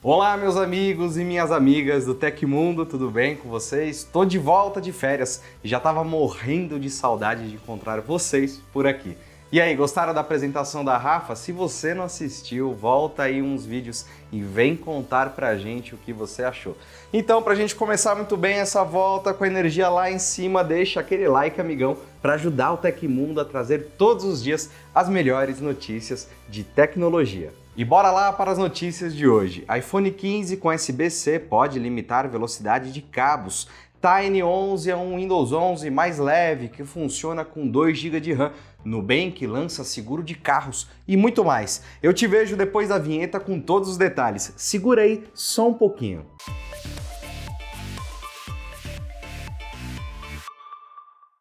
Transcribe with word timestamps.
Olá, 0.00 0.36
meus 0.36 0.56
amigos 0.56 1.18
e 1.18 1.24
minhas 1.24 1.50
amigas 1.50 2.06
do 2.06 2.14
Tecmundo, 2.14 2.86
tudo 2.86 3.10
bem 3.10 3.34
com 3.34 3.48
vocês? 3.48 3.96
Estou 3.96 4.24
de 4.24 4.38
volta 4.38 4.80
de 4.80 4.92
férias 4.92 5.42
e 5.62 5.66
já 5.66 5.78
estava 5.78 6.04
morrendo 6.04 6.78
de 6.78 6.88
saudade 6.88 7.48
de 7.48 7.56
encontrar 7.56 8.00
vocês 8.00 8.60
por 8.72 8.86
aqui. 8.86 9.18
E 9.50 9.60
aí, 9.60 9.74
gostaram 9.74 10.14
da 10.14 10.20
apresentação 10.20 10.84
da 10.84 10.96
Rafa? 10.96 11.34
Se 11.34 11.50
você 11.50 11.94
não 11.94 12.04
assistiu, 12.04 12.74
volta 12.74 13.24
aí 13.24 13.42
uns 13.42 13.66
vídeos 13.66 14.06
e 14.30 14.40
vem 14.40 14.76
contar 14.76 15.30
pra 15.30 15.56
gente 15.56 15.96
o 15.96 15.98
que 15.98 16.12
você 16.12 16.44
achou. 16.44 16.76
Então, 17.12 17.42
pra 17.42 17.56
gente 17.56 17.74
começar 17.74 18.14
muito 18.14 18.36
bem 18.36 18.58
essa 18.58 18.84
volta 18.84 19.34
com 19.34 19.42
a 19.42 19.48
energia 19.48 19.88
lá 19.88 20.08
em 20.08 20.20
cima, 20.20 20.62
deixa 20.62 21.00
aquele 21.00 21.26
like, 21.26 21.60
amigão, 21.60 21.96
para 22.22 22.34
ajudar 22.34 22.72
o 22.72 22.76
Tecmundo 22.76 23.40
a 23.40 23.44
trazer 23.44 23.94
todos 23.98 24.24
os 24.24 24.40
dias 24.40 24.70
as 24.94 25.08
melhores 25.08 25.60
notícias 25.60 26.28
de 26.48 26.62
tecnologia. 26.62 27.52
E 27.78 27.84
bora 27.84 28.10
lá 28.10 28.32
para 28.32 28.50
as 28.50 28.58
notícias 28.58 29.14
de 29.14 29.28
hoje. 29.28 29.64
iPhone 29.78 30.10
15 30.10 30.56
com 30.56 30.72
SBC 30.72 31.38
pode 31.38 31.78
limitar 31.78 32.28
velocidade 32.28 32.90
de 32.90 33.00
cabos. 33.00 33.68
Tiny 34.02 34.42
11 34.42 34.90
é 34.90 34.96
um 34.96 35.14
Windows 35.14 35.52
11 35.52 35.88
mais 35.88 36.18
leve 36.18 36.66
que 36.66 36.82
funciona 36.84 37.44
com 37.44 37.68
2 37.68 37.96
GB 37.96 38.18
de 38.18 38.32
RAM. 38.32 38.50
Nubank 38.84 39.46
lança 39.46 39.84
seguro 39.84 40.24
de 40.24 40.34
carros 40.34 40.88
e 41.06 41.16
muito 41.16 41.44
mais. 41.44 41.84
Eu 42.02 42.12
te 42.12 42.26
vejo 42.26 42.56
depois 42.56 42.88
da 42.88 42.98
vinheta 42.98 43.38
com 43.38 43.60
todos 43.60 43.88
os 43.90 43.96
detalhes. 43.96 44.52
Segura 44.56 45.02
aí 45.02 45.22
só 45.32 45.68
um 45.68 45.74
pouquinho. 45.74 46.26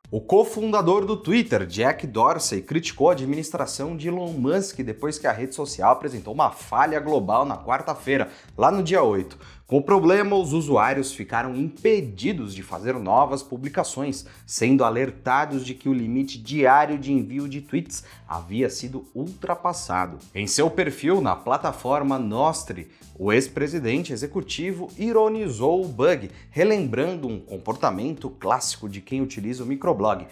O 0.10 0.22
cofundador 0.22 1.06
do 1.06 1.18
Twitter, 1.18 1.66
Jack 1.66 2.08
Dorsey, 2.08 2.62
criticou 2.62 3.10
a 3.10 3.12
administração 3.12 3.98
de 3.98 4.08
Elon 4.08 4.32
Musk 4.32 4.80
depois 4.80 5.20
que 5.20 5.28
a 5.28 5.34
rede 5.34 5.54
social 5.54 5.92
apresentou 5.92 6.34
uma 6.34 6.50
falha 6.50 6.98
global 6.98 7.44
na 7.44 7.58
quarta-feira, 7.58 8.30
lá 8.58 8.72
no 8.72 8.82
dia 8.82 9.04
8. 9.04 9.38
Com 9.68 9.80
o 9.80 9.82
problema, 9.82 10.34
os 10.34 10.54
usuários 10.54 11.12
ficaram 11.12 11.54
impedidos 11.54 12.56
de 12.56 12.64
fazer 12.64 12.94
novas 12.94 13.44
publicações, 13.44 14.26
sendo 14.46 14.82
alertados 14.82 15.66
de 15.66 15.74
que 15.74 15.90
o 15.90 15.94
limite 15.94 16.38
diário 16.38 16.98
de 16.98 17.12
envio 17.12 17.50
de 17.50 17.60
tweets 17.60 18.06
havia 18.26 18.70
sido 18.70 19.06
ultrapassado. 19.14 20.20
Em 20.34 20.48
seu 20.48 20.72
perfil 20.72 21.20
na 21.20 21.36
plataforma 21.36 22.18
Nostri, 22.18 22.90
o 23.20 23.34
ex-presidente 23.34 24.14
executivo 24.14 24.90
ironizou 24.98 25.84
o 25.84 25.88
bug, 25.90 26.32
relembrando 26.50 27.28
um 27.28 27.38
comportamento 27.38 28.30
clássico 28.30 28.88
de 28.88 29.02
quem 29.02 29.22
utiliza 29.22 29.66
o 29.66 29.68
microblog. 29.68 30.28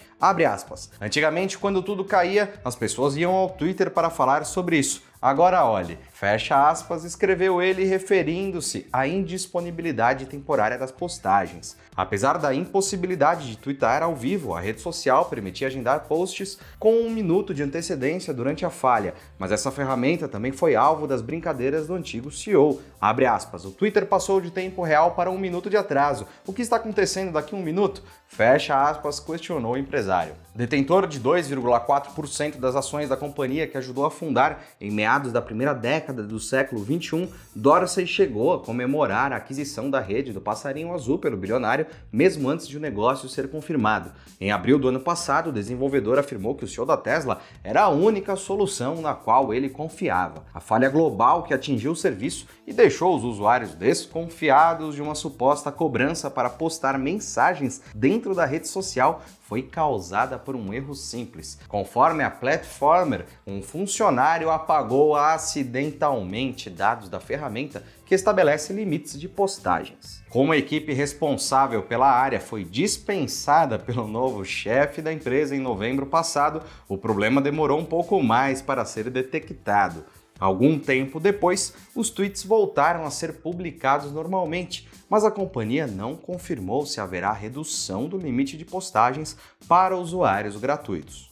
Antigamente, 0.98 1.58
quando 1.58 1.82
tudo 1.82 2.06
caía, 2.06 2.54
as 2.64 2.74
pessoas 2.74 3.18
iam 3.18 3.34
ao 3.34 3.50
Twitter 3.50 3.90
para 3.90 4.08
falar 4.08 4.46
sobre 4.46 4.78
isso. 4.78 5.02
Agora 5.20 5.64
olhe, 5.64 5.98
fecha 6.18 6.70
aspas, 6.70 7.04
escreveu 7.04 7.60
ele 7.60 7.84
referindo-se 7.84 8.86
à 8.90 9.06
indisponibilidade 9.06 10.24
temporária 10.24 10.78
das 10.78 10.90
postagens. 10.90 11.76
Apesar 11.94 12.38
da 12.38 12.54
impossibilidade 12.54 13.50
de 13.50 13.58
twittar 13.58 14.02
ao 14.02 14.16
vivo, 14.16 14.54
a 14.54 14.60
rede 14.60 14.80
social 14.80 15.26
permitia 15.26 15.66
agendar 15.66 16.06
posts 16.08 16.58
com 16.78 16.94
um 16.94 17.10
minuto 17.10 17.52
de 17.52 17.62
antecedência 17.62 18.32
durante 18.32 18.64
a 18.64 18.70
falha, 18.70 19.12
mas 19.38 19.52
essa 19.52 19.70
ferramenta 19.70 20.26
também 20.26 20.52
foi 20.52 20.74
alvo 20.74 21.06
das 21.06 21.20
brincadeiras 21.20 21.86
do 21.86 21.94
antigo 21.94 22.30
CEO. 22.30 22.80
Abre 22.98 23.26
aspas, 23.26 23.66
o 23.66 23.70
Twitter 23.70 24.06
passou 24.06 24.40
de 24.40 24.50
tempo 24.50 24.82
real 24.82 25.10
para 25.10 25.30
um 25.30 25.38
minuto 25.38 25.68
de 25.68 25.76
atraso. 25.76 26.26
O 26.46 26.52
que 26.52 26.62
está 26.62 26.76
acontecendo 26.76 27.32
daqui 27.32 27.54
a 27.54 27.58
um 27.58 27.62
minuto? 27.62 28.02
Fecha 28.26 28.88
aspas, 28.88 29.20
questionou 29.20 29.74
o 29.74 29.78
empresário. 29.78 30.34
Detentor 30.54 31.06
de 31.06 31.20
2,4% 31.20 32.56
das 32.56 32.74
ações 32.74 33.10
da 33.10 33.16
companhia 33.16 33.66
que 33.66 33.76
ajudou 33.76 34.06
a 34.06 34.10
fundar 34.10 34.64
em 34.80 34.90
meados 34.90 35.30
da 35.30 35.42
primeira 35.42 35.74
década 35.74 36.05
do 36.12 36.38
século 36.38 36.82
21, 36.82 37.28
Dorsey 37.54 38.06
chegou 38.06 38.54
a 38.54 38.60
comemorar 38.60 39.32
a 39.32 39.36
aquisição 39.36 39.90
da 39.90 40.00
rede 40.00 40.32
do 40.32 40.40
Passarinho 40.40 40.92
Azul 40.92 41.18
pelo 41.18 41.36
bilionário, 41.36 41.86
mesmo 42.12 42.48
antes 42.48 42.68
de 42.68 42.76
o 42.76 42.80
negócio 42.80 43.28
ser 43.28 43.48
confirmado. 43.48 44.12
Em 44.40 44.50
abril 44.50 44.78
do 44.78 44.88
ano 44.88 45.00
passado, 45.00 45.50
o 45.50 45.52
desenvolvedor 45.52 46.18
afirmou 46.18 46.54
que 46.54 46.64
o 46.64 46.68
CEO 46.68 46.86
da 46.86 46.96
Tesla 46.96 47.40
era 47.62 47.82
a 47.82 47.88
única 47.88 48.36
solução 48.36 49.00
na 49.00 49.14
qual 49.14 49.52
ele 49.52 49.68
confiava. 49.68 50.44
A 50.52 50.60
falha 50.60 50.88
global 50.88 51.42
que 51.42 51.54
atingiu 51.54 51.92
o 51.92 51.96
serviço 51.96 52.46
e 52.66 52.72
deixou 52.72 53.16
os 53.16 53.24
usuários 53.24 53.74
desconfiados 53.74 54.94
de 54.94 55.02
uma 55.02 55.14
suposta 55.14 55.72
cobrança 55.72 56.30
para 56.30 56.50
postar 56.50 56.98
mensagens 56.98 57.82
dentro 57.94 58.34
da 58.34 58.44
rede 58.44 58.68
social 58.68 59.22
foi 59.48 59.62
causada 59.62 60.38
por 60.38 60.56
um 60.56 60.74
erro 60.74 60.92
simples. 60.92 61.56
Conforme 61.68 62.24
a 62.24 62.30
Platformer, 62.30 63.26
um 63.46 63.62
funcionário 63.62 64.50
apagou 64.50 65.14
acidentalmente 65.14 66.68
dados 66.68 67.08
da 67.08 67.20
ferramenta 67.20 67.84
que 68.04 68.14
estabelece 68.14 68.72
limites 68.72 69.18
de 69.18 69.28
postagens. 69.28 70.20
Como 70.28 70.50
a 70.50 70.56
equipe 70.56 70.92
responsável 70.92 71.82
pela 71.84 72.10
área 72.10 72.40
foi 72.40 72.64
dispensada 72.64 73.78
pelo 73.78 74.08
novo 74.08 74.44
chefe 74.44 75.00
da 75.00 75.12
empresa 75.12 75.54
em 75.54 75.60
novembro 75.60 76.06
passado, 76.06 76.62
o 76.88 76.98
problema 76.98 77.40
demorou 77.40 77.78
um 77.78 77.84
pouco 77.84 78.20
mais 78.20 78.60
para 78.60 78.84
ser 78.84 79.10
detectado. 79.10 80.04
Algum 80.38 80.78
tempo 80.78 81.18
depois, 81.18 81.72
os 81.94 82.10
tweets 82.10 82.44
voltaram 82.44 83.04
a 83.04 83.10
ser 83.10 83.34
publicados 83.34 84.12
normalmente, 84.12 84.86
mas 85.08 85.24
a 85.24 85.30
companhia 85.30 85.86
não 85.86 86.14
confirmou 86.14 86.84
se 86.84 87.00
haverá 87.00 87.32
redução 87.32 88.06
do 88.06 88.18
limite 88.18 88.56
de 88.56 88.64
postagens 88.64 89.36
para 89.66 89.96
usuários 89.96 90.56
gratuitos. 90.56 91.30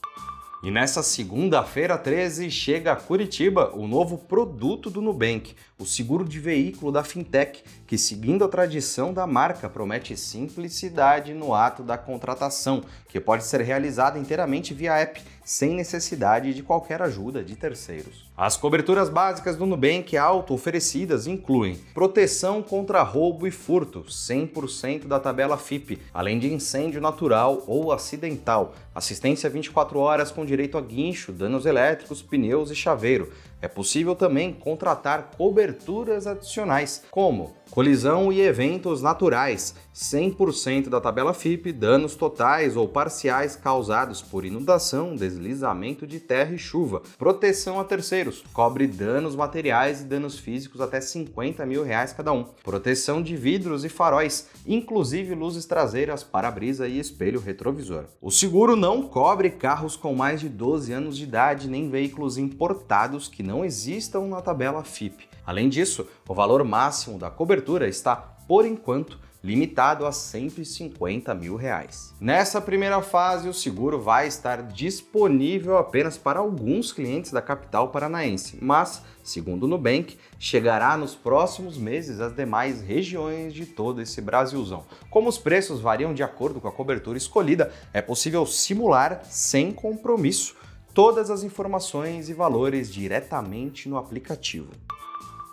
E 0.64 0.70
nessa 0.70 1.02
segunda-feira 1.02 1.98
13 1.98 2.50
chega 2.50 2.92
a 2.92 2.96
Curitiba 2.96 3.70
o 3.74 3.86
novo 3.86 4.16
produto 4.16 4.88
do 4.88 5.02
Nubank, 5.02 5.54
o 5.76 5.84
seguro 5.84 6.24
de 6.24 6.38
veículo 6.38 6.92
da 6.92 7.02
fintech, 7.02 7.64
que, 7.86 7.98
seguindo 7.98 8.44
a 8.44 8.48
tradição 8.48 9.12
da 9.12 9.26
marca, 9.26 9.68
promete 9.68 10.16
simplicidade 10.16 11.34
no 11.34 11.52
ato 11.52 11.82
da 11.82 11.98
contratação, 11.98 12.84
que 13.08 13.20
pode 13.20 13.44
ser 13.44 13.60
realizada 13.60 14.18
inteiramente 14.18 14.72
via 14.72 14.96
app, 14.96 15.20
sem 15.44 15.74
necessidade 15.74 16.54
de 16.54 16.62
qualquer 16.62 17.02
ajuda 17.02 17.42
de 17.44 17.54
terceiros. 17.54 18.24
As 18.36 18.56
coberturas 18.56 19.08
básicas 19.08 19.56
do 19.56 19.66
Nubank 19.66 20.16
Auto 20.16 20.54
oferecidas 20.54 21.26
incluem 21.26 21.78
proteção 21.92 22.62
contra 22.62 23.02
roubo 23.02 23.46
e 23.46 23.50
furto, 23.50 24.04
100% 24.04 25.06
da 25.06 25.20
tabela 25.20 25.58
FIP, 25.58 26.00
além 26.14 26.38
de 26.38 26.52
incêndio 26.52 27.00
natural 27.00 27.62
ou 27.66 27.92
acidental, 27.92 28.74
assistência 28.94 29.50
24 29.50 29.98
horas 29.98 30.30
com 30.30 30.44
direito 30.44 30.78
a 30.78 30.80
guincho, 30.80 31.32
danos 31.32 31.66
elétricos, 31.66 32.22
pneus 32.22 32.70
e 32.70 32.74
chaveiro, 32.74 33.30
é 33.64 33.68
possível 33.68 34.14
também 34.14 34.52
contratar 34.52 35.30
coberturas 35.36 36.26
adicionais, 36.26 37.02
como 37.10 37.54
colisão 37.74 38.32
e 38.32 38.40
eventos 38.40 39.02
naturais, 39.02 39.74
100% 39.92 40.88
da 40.88 41.00
tabela 41.00 41.34
FIP, 41.34 41.72
danos 41.72 42.14
totais 42.14 42.76
ou 42.76 42.86
parciais 42.86 43.56
causados 43.56 44.22
por 44.22 44.44
inundação, 44.44 45.16
deslizamento 45.16 46.06
de 46.06 46.20
terra 46.20 46.54
e 46.54 46.58
chuva, 46.58 47.02
proteção 47.18 47.80
a 47.80 47.84
terceiros, 47.84 48.44
cobre 48.52 48.86
danos 48.86 49.34
materiais 49.34 50.02
e 50.02 50.04
danos 50.04 50.38
físicos 50.38 50.80
até 50.80 51.00
50 51.00 51.66
mil 51.66 51.82
reais 51.82 52.12
cada 52.12 52.32
um, 52.32 52.44
proteção 52.62 53.20
de 53.20 53.34
vidros 53.36 53.84
e 53.84 53.88
faróis, 53.88 54.50
inclusive 54.64 55.34
luzes 55.34 55.66
traseiras, 55.66 56.22
para-brisa 56.22 56.86
e 56.86 57.00
espelho 57.00 57.40
retrovisor. 57.40 58.04
O 58.22 58.30
seguro 58.30 58.76
não 58.76 59.02
cobre 59.02 59.50
carros 59.50 59.96
com 59.96 60.14
mais 60.14 60.40
de 60.40 60.48
12 60.48 60.92
anos 60.92 61.16
de 61.16 61.24
idade 61.24 61.68
nem 61.68 61.90
veículos 61.90 62.38
importados 62.38 63.26
que 63.26 63.42
não 63.42 63.64
existam 63.64 64.28
na 64.28 64.40
tabela 64.40 64.84
FIP. 64.84 65.26
Além 65.46 65.68
disso, 65.68 66.06
o 66.26 66.32
valor 66.34 66.64
máximo 66.64 67.18
da 67.18 67.30
cobertura 67.30 67.63
está, 67.88 68.16
por 68.46 68.66
enquanto, 68.66 69.18
limitado 69.44 70.06
a 70.06 70.12
150 70.12 71.34
mil 71.34 71.54
reais. 71.54 72.14
Nessa 72.18 72.62
primeira 72.62 73.02
fase, 73.02 73.46
o 73.46 73.52
seguro 73.52 74.00
vai 74.00 74.26
estar 74.26 74.62
disponível 74.62 75.76
apenas 75.76 76.16
para 76.16 76.40
alguns 76.40 76.90
clientes 76.92 77.30
da 77.30 77.42
capital 77.42 77.88
paranaense, 77.88 78.56
mas, 78.62 79.02
segundo 79.22 79.64
o 79.64 79.68
Nubank, 79.68 80.16
chegará 80.38 80.96
nos 80.96 81.14
próximos 81.14 81.76
meses 81.76 82.20
às 82.20 82.34
demais 82.34 82.80
regiões 82.80 83.52
de 83.52 83.66
todo 83.66 84.00
esse 84.00 84.22
Brasilzão. 84.22 84.84
Como 85.10 85.28
os 85.28 85.36
preços 85.36 85.78
variam 85.78 86.14
de 86.14 86.22
acordo 86.22 86.58
com 86.58 86.68
a 86.68 86.72
cobertura 86.72 87.18
escolhida, 87.18 87.70
é 87.92 88.00
possível 88.00 88.46
simular 88.46 89.26
sem 89.26 89.72
compromisso 89.72 90.56
todas 90.94 91.28
as 91.28 91.42
informações 91.42 92.30
e 92.30 92.32
valores 92.32 92.90
diretamente 92.90 93.90
no 93.90 93.98
aplicativo. 93.98 94.70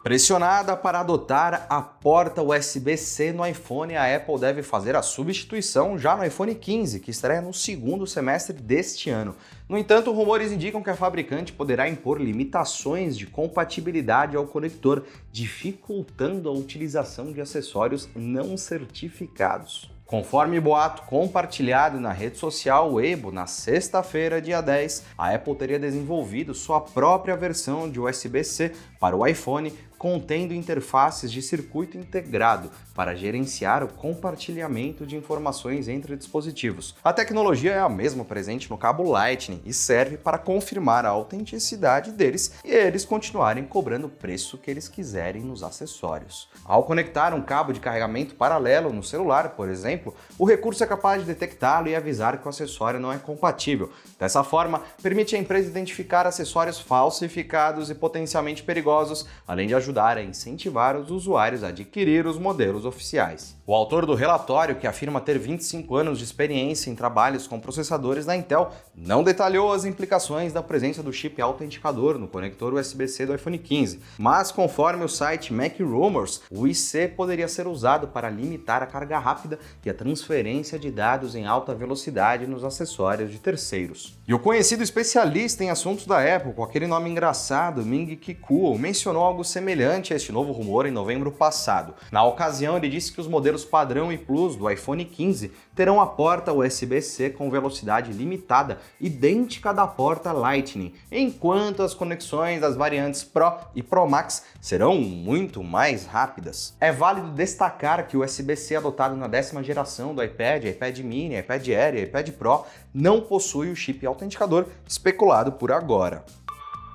Pressionada 0.03 0.75
para 0.75 0.99
adotar 0.99 1.67
a 1.69 1.79
porta 1.79 2.41
USB-C 2.41 3.31
no 3.33 3.45
iPhone, 3.45 3.95
a 3.95 4.15
Apple 4.15 4.39
deve 4.39 4.63
fazer 4.63 4.95
a 4.95 5.03
substituição 5.03 5.95
já 5.95 6.17
no 6.17 6.25
iPhone 6.25 6.55
15, 6.55 6.99
que 6.99 7.11
estreia 7.11 7.39
no 7.39 7.53
segundo 7.53 8.07
semestre 8.07 8.51
deste 8.51 9.11
ano. 9.11 9.35
No 9.69 9.77
entanto, 9.77 10.11
rumores 10.11 10.51
indicam 10.51 10.81
que 10.81 10.89
a 10.89 10.95
fabricante 10.95 11.53
poderá 11.53 11.87
impor 11.87 12.19
limitações 12.19 13.15
de 13.15 13.27
compatibilidade 13.27 14.35
ao 14.35 14.47
conector, 14.47 15.03
dificultando 15.31 16.49
a 16.49 16.51
utilização 16.51 17.31
de 17.31 17.39
acessórios 17.39 18.09
não 18.15 18.57
certificados. 18.57 19.91
Conforme 20.11 20.59
boato 20.59 21.03
compartilhado 21.03 21.97
na 21.97 22.11
rede 22.11 22.37
social 22.37 22.91
Weibo 22.91 23.31
na 23.31 23.47
sexta-feira, 23.47 24.41
dia 24.41 24.59
10, 24.59 25.05
a 25.17 25.33
Apple 25.33 25.55
teria 25.55 25.79
desenvolvido 25.79 26.53
sua 26.53 26.81
própria 26.81 27.37
versão 27.37 27.89
de 27.89 27.97
USB-C 27.97 28.73
para 28.99 29.15
o 29.15 29.25
iPhone 29.25 29.71
contendo 30.01 30.51
interfaces 30.51 31.31
de 31.31 31.43
circuito 31.43 31.95
integrado 31.95 32.71
para 32.95 33.13
gerenciar 33.13 33.83
o 33.83 33.87
compartilhamento 33.87 35.05
de 35.05 35.15
informações 35.15 35.87
entre 35.87 36.17
dispositivos. 36.17 36.95
A 37.03 37.13
tecnologia 37.13 37.73
é 37.73 37.79
a 37.79 37.87
mesma 37.87 38.25
presente 38.25 38.67
no 38.67 38.79
cabo 38.79 39.03
Lightning 39.03 39.61
e 39.63 39.71
serve 39.71 40.17
para 40.17 40.39
confirmar 40.39 41.05
a 41.05 41.09
autenticidade 41.09 42.11
deles 42.13 42.53
e 42.65 42.71
eles 42.71 43.05
continuarem 43.05 43.63
cobrando 43.63 44.07
o 44.07 44.09
preço 44.09 44.57
que 44.57 44.71
eles 44.71 44.87
quiserem 44.87 45.43
nos 45.43 45.61
acessórios. 45.61 46.49
Ao 46.65 46.83
conectar 46.83 47.31
um 47.31 47.43
cabo 47.43 47.71
de 47.71 47.79
carregamento 47.79 48.33
paralelo 48.33 48.91
no 48.91 49.03
celular, 49.03 49.49
por 49.49 49.69
exemplo, 49.69 50.15
o 50.35 50.45
recurso 50.45 50.83
é 50.83 50.87
capaz 50.87 51.21
de 51.21 51.27
detectá-lo 51.27 51.87
e 51.87 51.95
avisar 51.95 52.39
que 52.39 52.47
o 52.47 52.49
acessório 52.49 52.99
não 52.99 53.13
é 53.13 53.19
compatível. 53.19 53.91
Dessa 54.17 54.43
forma, 54.43 54.81
permite 55.03 55.35
à 55.35 55.39
empresa 55.39 55.69
identificar 55.69 56.25
acessórios 56.25 56.79
falsificados 56.79 57.91
e 57.91 57.95
potencialmente 57.95 58.63
perigosos, 58.63 59.27
além 59.47 59.67
de 59.67 59.75
ajudar 59.75 59.90
a 59.99 60.23
incentivar 60.23 60.95
os 60.95 61.11
usuários 61.11 61.63
a 61.63 61.67
adquirir 61.67 62.25
os 62.25 62.37
modelos 62.37 62.85
oficiais. 62.85 63.55
O 63.71 63.73
autor 63.73 64.05
do 64.05 64.15
relatório, 64.15 64.75
que 64.75 64.85
afirma 64.85 65.21
ter 65.21 65.39
25 65.39 65.95
anos 65.95 66.17
de 66.17 66.25
experiência 66.25 66.89
em 66.89 66.93
trabalhos 66.93 67.47
com 67.47 67.57
processadores 67.57 68.25
da 68.25 68.35
Intel, 68.35 68.69
não 68.93 69.23
detalhou 69.23 69.71
as 69.71 69.85
implicações 69.85 70.51
da 70.51 70.61
presença 70.61 71.01
do 71.01 71.13
chip 71.13 71.41
autenticador 71.41 72.17
no 72.17 72.27
conector 72.27 72.73
USB-C 72.73 73.25
do 73.25 73.33
iPhone 73.33 73.57
15, 73.57 74.01
mas 74.17 74.51
conforme 74.51 75.05
o 75.05 75.07
site 75.07 75.53
Mac 75.53 75.79
Rumors, 75.79 76.41
o 76.51 76.67
IC 76.67 77.13
poderia 77.15 77.47
ser 77.47 77.65
usado 77.65 78.09
para 78.09 78.29
limitar 78.29 78.83
a 78.83 78.85
carga 78.85 79.17
rápida 79.17 79.57
e 79.85 79.89
a 79.89 79.93
transferência 79.93 80.77
de 80.77 80.91
dados 80.91 81.33
em 81.33 81.45
alta 81.45 81.73
velocidade 81.73 82.45
nos 82.45 82.65
acessórios 82.65 83.31
de 83.31 83.39
terceiros. 83.39 84.19
E 84.27 84.33
o 84.33 84.39
conhecido 84.39 84.83
especialista 84.83 85.63
em 85.63 85.69
assuntos 85.69 86.05
da 86.05 86.19
Apple, 86.19 86.51
com 86.51 86.63
aquele 86.65 86.87
nome 86.87 87.09
engraçado, 87.09 87.85
Ming 87.85 88.17
Kikuo, 88.17 88.77
mencionou 88.77 89.23
algo 89.23 89.45
semelhante 89.45 90.11
a 90.11 90.17
este 90.17 90.33
novo 90.33 90.51
rumor 90.51 90.85
em 90.85 90.91
novembro 90.91 91.31
passado. 91.31 91.93
Na 92.11 92.21
ocasião, 92.25 92.75
ele 92.75 92.89
disse 92.89 93.13
que 93.13 93.21
os 93.21 93.27
modelos 93.27 93.60
padrão 93.63 94.11
e 94.11 94.17
Plus 94.17 94.55
do 94.55 94.69
iPhone 94.69 95.03
15 95.03 95.51
terão 95.75 95.99
a 96.01 96.05
porta 96.05 96.53
USB-C 96.53 97.31
com 97.31 97.49
velocidade 97.49 98.11
limitada, 98.11 98.79
idêntica 98.99 99.73
da 99.73 99.87
porta 99.87 100.31
Lightning, 100.31 100.93
enquanto 101.11 101.83
as 101.83 101.93
conexões 101.93 102.61
das 102.61 102.75
variantes 102.75 103.23
Pro 103.23 103.53
e 103.75 103.81
Pro 103.81 104.07
Max 104.07 104.43
serão 104.59 104.95
muito 104.95 105.63
mais 105.63 106.05
rápidas. 106.05 106.75
É 106.79 106.91
válido 106.91 107.31
destacar 107.31 108.07
que 108.07 108.17
o 108.17 108.23
USB-C 108.23 108.75
adotado 108.75 109.15
na 109.15 109.27
décima 109.27 109.63
geração 109.63 110.13
do 110.13 110.23
iPad, 110.23 110.65
iPad 110.65 110.99
mini, 110.99 111.37
iPad 111.37 111.67
Air 111.67 111.95
e 111.95 112.03
iPad 112.03 112.29
Pro 112.31 112.65
não 112.93 113.21
possui 113.21 113.71
o 113.71 113.75
chip 113.75 114.05
autenticador 114.05 114.65
especulado 114.87 115.53
por 115.53 115.71
agora. 115.71 116.23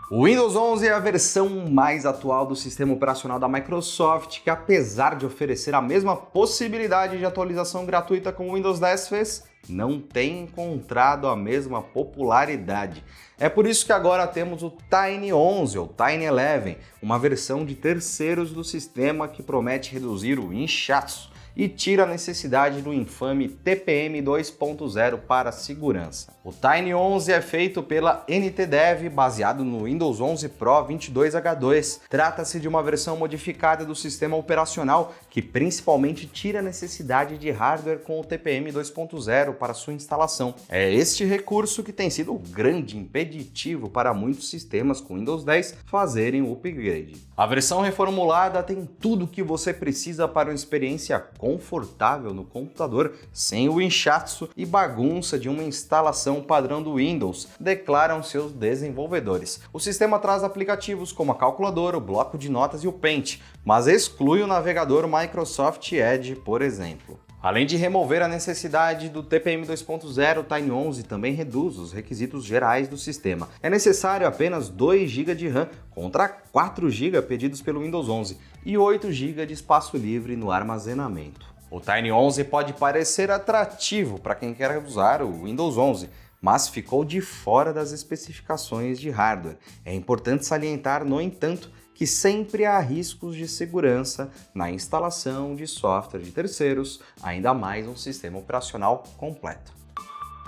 O 0.09 0.25
Windows 0.25 0.55
11 0.55 0.87
é 0.87 0.93
a 0.93 1.01
versão 1.01 1.69
mais 1.69 2.07
atual 2.07 2.47
do 2.47 2.55
sistema 2.55 2.93
operacional 2.93 3.41
da 3.41 3.49
Microsoft, 3.49 4.41
que 4.41 4.49
apesar 4.49 5.17
de 5.17 5.27
oferecer 5.27 5.75
a 5.75 5.83
mesma 5.83 6.15
possibilidade 6.15 7.19
de 7.19 7.25
atualização 7.25 7.85
gratuita 7.85 8.31
como 8.31 8.51
o 8.51 8.55
Windows 8.55 8.79
10 8.79 9.09
fez, 9.09 9.45
não 9.69 10.01
tem 10.01 10.43
encontrado 10.43 11.27
a 11.27 11.35
mesma 11.35 11.83
popularidade. 11.83 13.03
É 13.37 13.49
por 13.49 13.67
isso 13.67 13.85
que 13.85 13.93
agora 13.93 14.29
temos 14.29 14.63
o 14.63 14.71
Tiny 14.71 15.33
11 15.33 15.77
ou 15.77 15.89
Tiny 15.89 16.31
11, 16.31 16.79
uma 17.03 17.19
versão 17.19 17.65
de 17.65 17.75
terceiros 17.75 18.53
do 18.53 18.63
sistema 18.63 19.27
que 19.27 19.43
promete 19.43 19.93
reduzir 19.93 20.39
o 20.39 20.53
inchaço 20.53 21.33
e 21.57 21.69
tira 21.69 22.03
a 22.03 22.07
necessidade 22.07 22.83
do 22.83 22.93
infame 22.93 23.49
TPM 23.49 24.21
2.0 24.23 25.19
para 25.21 25.51
segurança. 25.51 26.37
O 26.45 26.53
Tiny 26.53 26.95
11 26.95 27.33
é 27.33 27.41
feito 27.41 27.83
pela 27.83 28.25
NTDev, 28.29 29.09
baseado 29.09 29.65
no 29.65 29.85
Windows 29.85 30.21
11 30.21 30.51
Pro 30.51 30.87
22H2. 30.87 32.01
Trata-se 32.09 32.61
de 32.61 32.69
uma 32.69 32.83
versão 32.83 33.17
modificada 33.17 33.85
do 33.85 33.95
sistema 33.95 34.37
operacional 34.37 35.15
que 35.31 35.41
principalmente 35.41 36.27
tira 36.27 36.59
a 36.59 36.63
necessidade 36.63 37.39
de 37.39 37.51
hardware 37.51 38.01
com 38.01 38.21
o 38.21 38.25
TPM 38.25 38.71
2.0 38.71 39.55
para 39.55 39.75
sua 39.75 39.95
instalação. 39.95 40.55
É 40.69 40.93
este 40.93 41.25
recurso 41.25 41.83
que 41.83 41.93
tem 41.93 42.11
sido 42.11 42.35
o 42.35 42.39
grande 42.39 42.97
impeditivo 42.97 43.89
para 43.89 44.13
muitos 44.13 44.51
sistemas 44.51 45.01
com 45.01 45.17
Windows 45.17 45.43
10 45.43 45.79
fazerem 45.87 46.43
o 46.43 46.53
upgrade. 46.53 47.17
A 47.37 47.47
versão 47.47 47.81
reformulada 47.81 48.63
tem 48.63 48.89
tudo 49.01 49.25
o 49.25 49.29
que 49.29 49.43
você 49.43 49.73
precisa 49.73 50.29
para 50.29 50.51
uma 50.51 50.55
experiência 50.55 51.19
confortável 51.47 52.35
no 52.35 52.45
computador, 52.45 53.15
sem 53.33 53.69
o 53.69 53.81
inchaço 53.81 54.49
e 54.57 54.67
bagunça 54.67 55.39
de 55.39 55.49
uma 55.49 55.63
instalação 55.63 56.43
padrão 56.43 56.83
do 56.83 56.97
Windows, 56.97 57.47
declaram 57.61 58.21
seus 58.21 58.51
desenvolvedores. 58.51 59.61
O 59.73 59.79
sistema 59.79 60.19
traz 60.19 60.43
aplicativos 60.43 61.13
como 61.13 61.31
a 61.31 61.37
calculadora, 61.37 61.97
o 61.97 62.01
bloco 62.01 62.37
de 62.37 62.51
notas 62.51 62.83
e 62.83 62.89
o 62.89 62.93
Paint, 62.93 63.39
mas 63.65 63.87
exclui 63.87 64.43
o 64.43 64.47
navegador 64.49 65.07
Microsoft 65.07 65.93
Edge, 65.93 66.35
por 66.35 66.63
exemplo. 66.63 67.26
Além 67.47 67.65
de 67.65 67.77
remover 67.77 68.23
a 68.23 68.29
necessidade 68.29 69.09
do 69.09 69.23
TPM 69.23 69.65
2.0, 69.65 70.41
o 70.41 70.43
Tiny 70.43 70.69
11 70.69 71.05
também 71.05 71.33
reduz 71.33 71.79
os 71.79 71.93
requisitos 71.93 72.45
gerais 72.45 72.89
do 72.89 72.99
sistema. 72.99 73.49
É 73.63 73.71
necessário 73.71 74.27
apenas 74.27 74.69
2 74.69 75.09
GB 75.09 75.33
de 75.37 75.47
RAM 75.47 75.69
contra 75.89 76.29
4 76.29 76.91
GB 76.91 77.23
pedidos 77.23 77.63
pelo 77.63 77.83
Windows 77.83 78.09
11 78.09 78.37
e 78.65 78.77
8 78.77 79.13
GB 79.13 79.47
de 79.47 79.55
espaço 79.55 79.97
livre 79.97 80.35
no 80.35 80.51
armazenamento. 80.51 81.47
O 81.71 81.81
Tiny 81.81 82.11
11 82.11 82.43
pode 82.43 82.73
parecer 82.73 83.31
atrativo 83.31 84.21
para 84.21 84.35
quem 84.35 84.53
quer 84.53 84.77
usar 84.79 85.23
o 85.23 85.45
Windows 85.45 85.79
11, 85.79 86.11
mas 86.43 86.67
ficou 86.67 87.05
de 87.05 87.21
fora 87.21 87.73
das 87.73 87.93
especificações 87.93 88.99
de 88.99 89.09
hardware. 89.09 89.57
É 89.85 89.95
importante 89.95 90.45
salientar, 90.45 91.05
no 91.05 91.21
entanto, 91.21 91.71
que 91.97 92.07
sempre 92.07 92.67
há 92.67 92.79
riscos 92.79 93.35
de 93.35 93.49
segurança 93.49 94.31
na 94.55 94.71
instalação 94.71 95.57
de 95.57 95.67
software 95.67 96.21
de 96.21 96.31
terceiros, 96.31 97.01
ainda 97.23 97.55
mais 97.55 97.89
um 97.89 97.97
sistema 97.97 98.39
operacional 98.39 99.03
completo. 99.17 99.73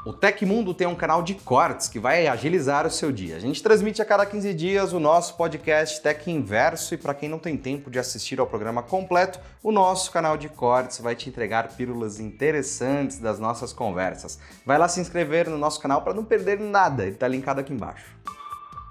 O 0.05 0.12
Tecmundo 0.12 0.75
tem 0.75 0.87
um 0.87 0.95
canal 0.95 1.23
de 1.23 1.35
cortes 1.35 1.89
que 1.89 1.99
vai 1.99 2.27
agilizar 2.27 2.87
o 2.87 2.91
seu 2.91 3.11
dia. 3.11 3.37
A 3.37 3.41
gente 3.41 3.62
transmite 3.62 4.00
a 4.00 4.05
cada 4.05 4.27
15 4.27 4.55
dias 4.55 4.93
o 4.93 5.00
nosso 5.00 5.37
podcast 5.37 6.03
Tech 6.03 6.31
Inverso 6.31 6.95
e 6.95 6.99
para 6.99 7.15
quem 7.15 7.31
não 7.31 7.39
tem 7.39 7.56
tempo 7.56 7.91
de 7.91 7.99
assistir 7.99 8.39
ao 8.39 8.47
programa 8.47 8.83
completo, 8.83 9.41
o 9.62 9.73
nosso 9.73 10.11
canal 10.12 10.37
de 10.37 10.50
cortes 10.50 11.00
vai 11.00 11.17
te 11.17 11.31
entregar 11.31 11.69
pílulas 11.77 12.21
interessantes 12.21 13.19
das 13.19 13.39
nossas 13.39 13.73
conversas. 13.73 14.39
Vai 14.67 14.77
lá 14.77 14.87
se 14.87 15.00
inscrever 15.00 15.49
no 15.49 15.56
nosso 15.56 15.81
canal 15.81 16.03
para 16.03 16.15
não 16.15 16.25
perder 16.25 16.61
nada, 16.61 17.05
ele 17.05 17.12
está 17.12 17.27
linkado 17.27 17.61
aqui 17.61 17.73
embaixo. 17.73 18.38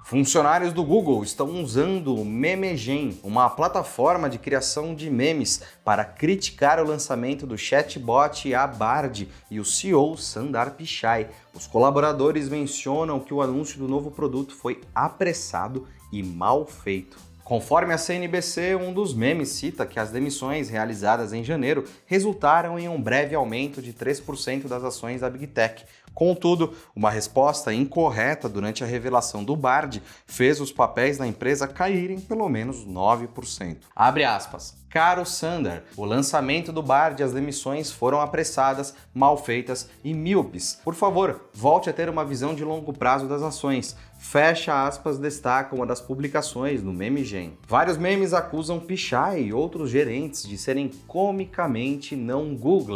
Funcionários 0.08 0.72
do 0.72 0.82
Google 0.82 1.22
estão 1.22 1.62
usando 1.62 2.16
o 2.16 2.24
Memegen, 2.24 3.20
uma 3.22 3.50
plataforma 3.50 4.26
de 4.26 4.38
criação 4.38 4.94
de 4.94 5.10
memes, 5.10 5.60
para 5.84 6.02
criticar 6.02 6.80
o 6.80 6.88
lançamento 6.88 7.46
do 7.46 7.58
chatbot 7.58 8.54
Abard 8.54 9.28
e 9.50 9.60
o 9.60 9.66
CEO 9.66 10.16
Sundar 10.16 10.70
Pichai. 10.70 11.28
Os 11.52 11.66
colaboradores 11.66 12.48
mencionam 12.48 13.20
que 13.20 13.34
o 13.34 13.42
anúncio 13.42 13.78
do 13.78 13.86
novo 13.86 14.10
produto 14.10 14.54
foi 14.54 14.80
apressado 14.94 15.86
e 16.10 16.22
mal 16.22 16.64
feito. 16.64 17.18
Conforme 17.48 17.94
a 17.94 17.98
CNBC, 17.98 18.76
um 18.76 18.92
dos 18.92 19.14
memes 19.14 19.48
cita 19.48 19.86
que 19.86 19.98
as 19.98 20.10
demissões 20.10 20.68
realizadas 20.68 21.32
em 21.32 21.42
janeiro 21.42 21.84
resultaram 22.04 22.78
em 22.78 22.90
um 22.90 23.00
breve 23.00 23.34
aumento 23.34 23.80
de 23.80 23.90
3% 23.90 24.68
das 24.68 24.84
ações 24.84 25.22
da 25.22 25.30
Big 25.30 25.46
Tech, 25.46 25.82
Contudo, 26.14 26.74
uma 26.94 27.10
resposta 27.10 27.72
incorreta 27.72 28.48
durante 28.48 28.82
a 28.82 28.86
revelação 28.86 29.44
do 29.44 29.54
Bard 29.54 30.02
fez 30.26 30.60
os 30.60 30.72
papéis 30.72 31.18
da 31.18 31.26
empresa 31.26 31.66
caírem 31.66 32.20
pelo 32.20 32.48
menos 32.48 32.86
9%. 32.86 33.78
Abre 33.94 34.24
aspas. 34.24 34.76
Caro 34.90 35.26
Sander, 35.26 35.84
o 35.98 36.04
lançamento 36.06 36.72
do 36.72 36.82
Bard 36.82 37.20
e 37.20 37.24
as 37.24 37.34
demissões 37.34 37.92
foram 37.92 38.22
apressadas, 38.22 38.94
mal 39.12 39.36
feitas 39.36 39.90
e 40.02 40.14
míopes. 40.14 40.80
Por 40.82 40.94
favor, 40.94 41.50
volte 41.52 41.90
a 41.90 41.92
ter 41.92 42.08
uma 42.08 42.24
visão 42.24 42.54
de 42.54 42.64
longo 42.64 42.92
prazo 42.92 43.28
das 43.28 43.42
ações. 43.42 43.94
Fecha 44.18 44.86
aspas 44.86 45.18
destaca 45.18 45.74
uma 45.74 45.84
das 45.84 46.00
publicações 46.00 46.82
no 46.82 46.92
Meme 46.92 47.22
Gen. 47.22 47.58
Vários 47.68 47.98
memes 47.98 48.32
acusam 48.32 48.80
Pichai 48.80 49.42
e 49.42 49.52
outros 49.52 49.90
gerentes 49.90 50.42
de 50.42 50.56
serem 50.56 50.90
comicamente 51.06 52.16
não 52.16 52.54
Google 52.54 52.88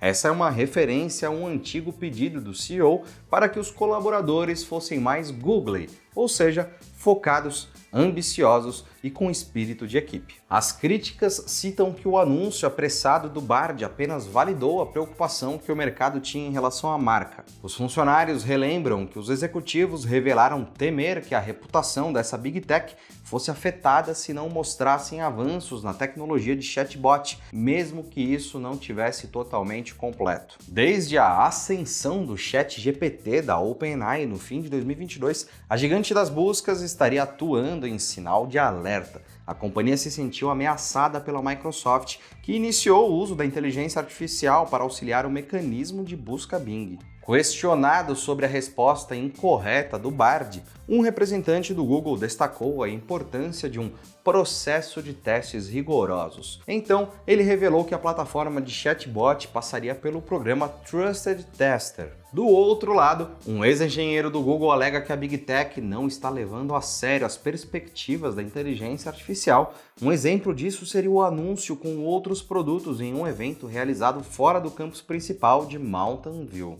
essa 0.00 0.28
é 0.28 0.30
uma 0.30 0.48
referência 0.48 1.28
a 1.28 1.30
um 1.30 1.46
antigo 1.46 1.92
pedido 1.92 2.40
do 2.40 2.54
CEO 2.54 3.04
para 3.28 3.48
que 3.48 3.58
os 3.58 3.70
colaboradores 3.70 4.64
fossem 4.64 4.98
mais 4.98 5.30
Google, 5.30 5.86
ou 6.14 6.26
seja, 6.26 6.70
focados, 6.96 7.68
ambiciosos 7.92 8.84
e 9.02 9.10
com 9.10 9.30
espírito 9.30 9.86
de 9.86 9.96
equipe. 9.96 10.36
As 10.48 10.72
críticas 10.72 11.44
citam 11.46 11.92
que 11.92 12.08
o 12.08 12.18
anúncio 12.18 12.66
apressado 12.66 13.28
do 13.28 13.40
Bard 13.40 13.84
apenas 13.84 14.26
validou 14.26 14.82
a 14.82 14.86
preocupação 14.86 15.58
que 15.58 15.70
o 15.70 15.76
mercado 15.76 16.20
tinha 16.20 16.48
em 16.48 16.52
relação 16.52 16.90
à 16.90 16.98
marca. 16.98 17.44
Os 17.62 17.74
funcionários 17.74 18.42
relembram 18.42 19.06
que 19.06 19.18
os 19.18 19.30
executivos 19.30 20.04
revelaram 20.04 20.64
temer 20.64 21.22
que 21.22 21.34
a 21.34 21.40
reputação 21.40 22.12
dessa 22.12 22.36
Big 22.36 22.60
Tech 22.60 22.94
fosse 23.30 23.48
afetada 23.48 24.12
se 24.12 24.32
não 24.32 24.48
mostrassem 24.48 25.20
avanços 25.20 25.84
na 25.84 25.94
tecnologia 25.94 26.56
de 26.56 26.62
chatbot, 26.62 27.38
mesmo 27.52 28.02
que 28.02 28.20
isso 28.20 28.58
não 28.58 28.76
tivesse 28.76 29.28
totalmente 29.28 29.94
completo. 29.94 30.58
Desde 30.66 31.16
a 31.16 31.46
ascensão 31.46 32.24
do 32.24 32.36
Chat 32.36 32.80
GPT 32.80 33.42
da 33.42 33.58
OpenAI 33.60 34.26
no 34.26 34.36
fim 34.36 34.60
de 34.60 34.68
2022, 34.68 35.48
a 35.68 35.76
gigante 35.76 36.12
das 36.12 36.28
buscas 36.28 36.82
estaria 36.82 37.22
atuando 37.22 37.86
em 37.86 38.00
sinal 38.00 38.48
de 38.48 38.58
alerta 38.90 39.22
a 39.50 39.54
companhia 39.54 39.96
se 39.96 40.12
sentiu 40.12 40.48
ameaçada 40.48 41.20
pela 41.20 41.42
Microsoft, 41.42 42.18
que 42.40 42.52
iniciou 42.52 43.10
o 43.10 43.14
uso 43.14 43.34
da 43.34 43.44
inteligência 43.44 44.00
artificial 44.00 44.66
para 44.66 44.84
auxiliar 44.84 45.26
o 45.26 45.30
mecanismo 45.30 46.04
de 46.04 46.16
busca 46.16 46.56
Bing. 46.56 46.98
Questionado 47.24 48.16
sobre 48.16 48.46
a 48.46 48.48
resposta 48.48 49.14
incorreta 49.14 49.98
do 49.98 50.10
Bard, 50.10 50.62
um 50.88 51.00
representante 51.00 51.72
do 51.72 51.84
Google 51.84 52.16
destacou 52.16 52.82
a 52.82 52.88
importância 52.88 53.68
de 53.68 53.78
um 53.78 53.92
processo 54.24 55.02
de 55.02 55.12
testes 55.12 55.68
rigorosos. 55.68 56.60
Então, 56.66 57.10
ele 57.26 57.42
revelou 57.42 57.84
que 57.84 57.94
a 57.94 57.98
plataforma 57.98 58.60
de 58.60 58.72
chatbot 58.72 59.48
passaria 59.48 59.94
pelo 59.94 60.20
programa 60.20 60.68
Trusted 60.68 61.44
Tester. 61.56 62.12
Do 62.32 62.46
outro 62.46 62.92
lado, 62.92 63.30
um 63.46 63.64
ex-engenheiro 63.64 64.30
do 64.30 64.40
Google 64.40 64.72
alega 64.72 65.00
que 65.00 65.12
a 65.12 65.16
Big 65.16 65.38
Tech 65.38 65.80
não 65.80 66.06
está 66.06 66.28
levando 66.28 66.74
a 66.74 66.80
sério 66.80 67.26
as 67.26 67.36
perspectivas 67.36 68.34
da 68.34 68.42
inteligência 68.42 69.10
artificial. 69.10 69.74
Um 70.00 70.12
exemplo 70.12 70.54
disso 70.54 70.86
seria 70.86 71.10
o 71.10 71.22
anúncio 71.22 71.76
com 71.76 71.98
outros 71.98 72.40
produtos 72.42 73.00
em 73.00 73.14
um 73.14 73.26
evento 73.26 73.66
realizado 73.66 74.22
fora 74.22 74.60
do 74.60 74.70
campus 74.70 75.00
principal 75.00 75.66
de 75.66 75.78
Mountain 75.78 76.46
View. 76.46 76.78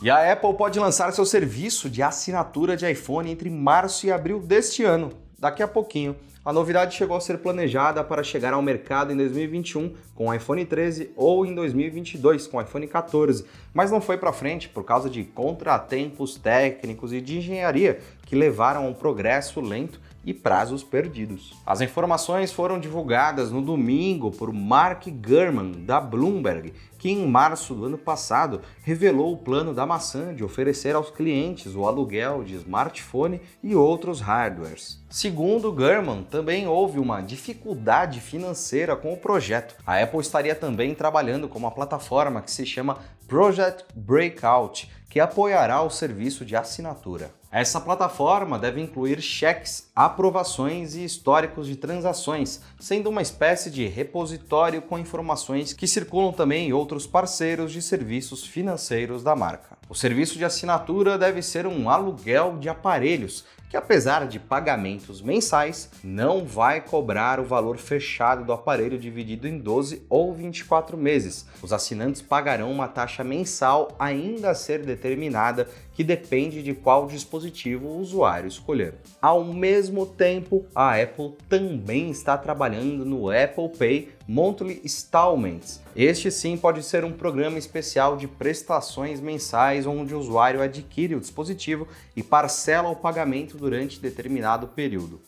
E 0.00 0.08
a 0.08 0.32
Apple 0.32 0.54
pode 0.54 0.78
lançar 0.78 1.12
seu 1.12 1.26
serviço 1.26 1.90
de 1.90 2.04
assinatura 2.04 2.76
de 2.76 2.88
iPhone 2.88 3.28
entre 3.32 3.50
março 3.50 4.06
e 4.06 4.12
abril 4.12 4.38
deste 4.38 4.84
ano, 4.84 5.10
daqui 5.36 5.60
a 5.60 5.66
pouquinho. 5.66 6.14
A 6.44 6.52
novidade 6.52 6.94
chegou 6.94 7.16
a 7.16 7.20
ser 7.20 7.38
planejada 7.38 8.04
para 8.04 8.22
chegar 8.22 8.52
ao 8.52 8.62
mercado 8.62 9.12
em 9.12 9.16
2021 9.16 9.92
com 10.14 10.28
o 10.28 10.32
iPhone 10.32 10.64
13 10.64 11.10
ou 11.16 11.44
em 11.44 11.52
2022 11.52 12.46
com 12.46 12.58
o 12.58 12.60
iPhone 12.62 12.86
14, 12.86 13.44
mas 13.74 13.90
não 13.90 14.00
foi 14.00 14.16
para 14.16 14.32
frente 14.32 14.68
por 14.68 14.84
causa 14.84 15.10
de 15.10 15.24
contratempos 15.24 16.36
técnicos 16.36 17.12
e 17.12 17.20
de 17.20 17.38
engenharia 17.38 17.98
que 18.24 18.36
levaram 18.36 18.84
a 18.84 18.88
um 18.88 18.94
progresso 18.94 19.60
lento 19.60 20.00
e 20.28 20.34
prazos 20.34 20.84
perdidos. 20.84 21.54
As 21.64 21.80
informações 21.80 22.52
foram 22.52 22.78
divulgadas 22.78 23.50
no 23.50 23.62
domingo 23.62 24.30
por 24.30 24.52
Mark 24.52 25.06
Gurman, 25.08 25.72
da 25.86 25.98
Bloomberg, 25.98 26.74
que 26.98 27.10
em 27.10 27.26
março 27.26 27.74
do 27.74 27.86
ano 27.86 27.96
passado 27.96 28.60
revelou 28.82 29.32
o 29.32 29.38
plano 29.38 29.72
da 29.72 29.86
maçã 29.86 30.34
de 30.34 30.44
oferecer 30.44 30.94
aos 30.94 31.10
clientes 31.10 31.74
o 31.74 31.86
aluguel 31.86 32.44
de 32.44 32.56
smartphone 32.56 33.40
e 33.62 33.74
outros 33.74 34.20
hardwares. 34.20 35.02
Segundo 35.08 35.72
Gurman, 35.72 36.24
também 36.24 36.66
houve 36.66 36.98
uma 36.98 37.22
dificuldade 37.22 38.20
financeira 38.20 38.94
com 38.94 39.14
o 39.14 39.16
projeto. 39.16 39.76
A 39.86 39.98
Apple 39.98 40.20
estaria 40.20 40.54
também 40.54 40.94
trabalhando 40.94 41.48
com 41.48 41.58
uma 41.58 41.70
plataforma 41.70 42.42
que 42.42 42.50
se 42.50 42.66
chama 42.66 42.98
Project 43.26 43.86
Breakout, 43.94 44.90
que 45.08 45.20
apoiará 45.20 45.80
o 45.82 45.88
serviço 45.88 46.44
de 46.44 46.54
assinatura. 46.54 47.37
Essa 47.50 47.80
plataforma 47.80 48.58
deve 48.58 48.78
incluir 48.78 49.22
cheques, 49.22 49.90
aprovações 49.96 50.94
e 50.94 51.02
históricos 51.02 51.66
de 51.66 51.76
transações, 51.76 52.60
sendo 52.78 53.08
uma 53.08 53.22
espécie 53.22 53.70
de 53.70 53.86
repositório 53.86 54.82
com 54.82 54.98
informações 54.98 55.72
que 55.72 55.88
circulam 55.88 56.30
também 56.30 56.68
em 56.68 56.72
outros 56.74 57.06
parceiros 57.06 57.72
de 57.72 57.80
serviços 57.80 58.44
financeiros 58.44 59.22
da 59.22 59.34
marca. 59.34 59.78
O 59.88 59.94
serviço 59.94 60.36
de 60.36 60.44
assinatura 60.44 61.16
deve 61.16 61.40
ser 61.40 61.66
um 61.66 61.88
aluguel 61.88 62.58
de 62.58 62.68
aparelhos 62.68 63.46
que 63.68 63.76
apesar 63.76 64.26
de 64.26 64.38
pagamentos 64.38 65.20
mensais, 65.20 65.90
não 66.02 66.44
vai 66.44 66.80
cobrar 66.80 67.38
o 67.38 67.44
valor 67.44 67.76
fechado 67.76 68.44
do 68.44 68.52
aparelho 68.52 68.98
dividido 68.98 69.46
em 69.46 69.58
12 69.58 70.02
ou 70.08 70.32
24 70.32 70.96
meses. 70.96 71.46
Os 71.62 71.72
assinantes 71.72 72.22
pagarão 72.22 72.72
uma 72.72 72.88
taxa 72.88 73.22
mensal 73.22 73.94
ainda 73.98 74.50
a 74.50 74.54
ser 74.54 74.84
determinada 74.84 75.68
que 75.98 76.04
depende 76.04 76.62
de 76.62 76.74
qual 76.74 77.08
dispositivo 77.08 77.88
o 77.88 77.98
usuário 77.98 78.46
escolher. 78.46 78.94
Ao 79.20 79.42
mesmo 79.42 80.06
tempo, 80.06 80.64
a 80.72 80.94
Apple 80.94 81.34
também 81.48 82.08
está 82.08 82.38
trabalhando 82.38 83.04
no 83.04 83.28
Apple 83.28 83.68
Pay 83.76 84.08
Monthly 84.28 84.80
Installments. 84.84 85.82
Este 85.96 86.30
sim 86.30 86.56
pode 86.56 86.84
ser 86.84 87.04
um 87.04 87.10
programa 87.10 87.58
especial 87.58 88.16
de 88.16 88.28
prestações 88.28 89.20
mensais 89.20 89.86
onde 89.86 90.14
o 90.14 90.20
usuário 90.20 90.62
adquire 90.62 91.16
o 91.16 91.20
dispositivo 91.20 91.88
e 92.14 92.22
parcela 92.22 92.90
o 92.90 92.94
pagamento 92.94 93.57
durante 93.58 94.00
determinado 94.00 94.68
período. 94.68 95.20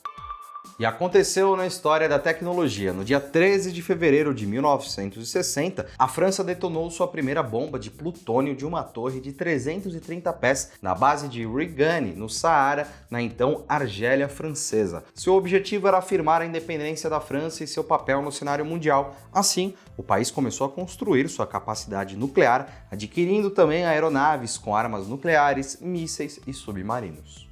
E 0.81 0.87
aconteceu 0.87 1.55
na 1.57 1.67
história 1.67 2.09
da 2.09 2.19
tecnologia. 2.19 2.91
No 2.91 3.05
dia 3.05 3.21
13 3.21 3.71
de 3.71 3.83
fevereiro 3.83 4.35
de 4.35 4.47
1960, 4.47 5.87
a 5.99 6.09
França 6.09 6.43
detonou 6.43 6.91
sua 6.91 7.07
primeira 7.07 7.43
bomba 7.43 7.79
de 7.79 7.91
plutônio 7.91 8.57
de 8.57 8.65
uma 8.65 8.83
torre 8.83 9.21
de 9.21 9.31
330 9.31 10.33
pés 10.33 10.73
na 10.81 10.95
base 10.95 11.29
de 11.29 11.47
Rigani, 11.47 12.15
no 12.15 12.31
Saara, 12.31 12.89
na 13.11 13.21
então 13.21 13.63
Argélia 13.69 14.27
francesa. 14.27 15.05
Seu 15.15 15.35
objetivo 15.35 15.87
era 15.87 15.99
afirmar 15.99 16.41
a 16.41 16.47
independência 16.47 17.11
da 17.11 17.21
França 17.21 17.63
e 17.63 17.67
seu 17.67 17.85
papel 17.85 18.23
no 18.23 18.33
cenário 18.33 18.65
mundial. 18.65 19.15
Assim, 19.31 19.75
o 19.99 20.03
país 20.03 20.31
começou 20.31 20.67
a 20.67 20.71
construir 20.71 21.29
sua 21.29 21.47
capacidade 21.47 22.17
nuclear, 22.17 22.87
adquirindo 22.91 23.51
também 23.51 23.85
aeronaves 23.85 24.57
com 24.57 24.75
armas 24.75 25.07
nucleares, 25.07 25.79
mísseis 25.79 26.41
e 26.47 26.55
submarinos. 26.55 27.50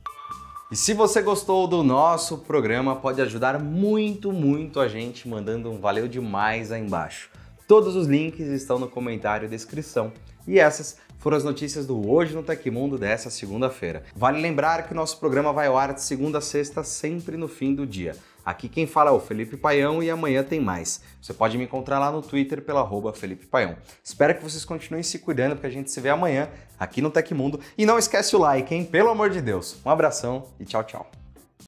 E 0.71 0.77
se 0.77 0.93
você 0.93 1.23
gostou 1.23 1.67
do 1.67 1.83
nosso 1.83 2.37
programa, 2.37 2.95
pode 2.95 3.23
ajudar 3.23 3.59
muito, 3.59 4.31
muito 4.31 4.81
a 4.81 4.87
gente 4.87 5.27
mandando 5.27 5.71
um 5.71 5.81
valeu 5.81 6.07
demais 6.07 6.71
aí 6.71 6.83
embaixo. 6.83 7.31
Todos 7.67 7.97
os 7.97 8.07
links 8.07 8.47
estão 8.49 8.79
no 8.79 8.87
comentário 8.87 9.47
e 9.47 9.49
descrição. 9.49 10.13
E 10.47 10.59
essas 10.59 10.99
foram 11.19 11.39
as 11.39 11.45
notícias 11.45 11.87
do 11.87 12.07
Hoje 12.07 12.35
no 12.35 12.43
Tecmundo 12.43 12.99
dessa 12.99 13.31
segunda-feira. 13.31 14.03
Vale 14.15 14.43
lembrar 14.43 14.87
que 14.87 14.93
o 14.93 14.97
nosso 14.97 15.19
programa 15.19 15.55
vai 15.55 15.69
ao 15.69 15.79
ar 15.79 15.95
de 15.95 16.03
segunda 16.03 16.37
a 16.37 16.43
sexta, 16.43 16.85
sempre 16.85 17.39
no 17.39 17.49
fim 17.49 17.75
do 17.75 17.87
dia. 17.87 18.15
Aqui 18.49 18.67
quem 18.67 18.87
fala 18.87 19.11
é 19.11 19.13
o 19.13 19.21
Felipe 19.21 19.59
Paião 19.59 20.03
e 20.03 20.09
amanhã 20.09 20.43
tem 20.43 20.59
mais. 20.59 21.03
Você 21.21 21.35
pode 21.35 21.59
me 21.59 21.65
encontrar 21.65 21.99
lá 21.99 22.11
no 22.11 22.23
Twitter 22.23 22.63
pela 22.63 22.81
arroba 22.81 23.13
Felipe 23.13 23.45
Paião. 23.45 23.77
Espero 24.03 24.35
que 24.35 24.43
vocês 24.43 24.65
continuem 24.65 25.03
se 25.03 25.19
cuidando, 25.19 25.53
porque 25.53 25.67
a 25.67 25.71
gente 25.71 25.91
se 25.91 26.01
vê 26.01 26.09
amanhã 26.09 26.49
aqui 26.81 27.03
no 27.03 27.11
Tecmundo. 27.11 27.61
E 27.77 27.85
não 27.85 27.99
esquece 27.99 28.35
o 28.35 28.39
like, 28.39 28.75
hein? 28.75 28.87
Pelo 28.87 29.11
amor 29.11 29.29
de 29.29 29.43
Deus. 29.43 29.77
Um 29.85 29.91
abração 29.91 30.47
e 30.59 30.65
tchau, 30.65 30.83
tchau. 30.83 31.11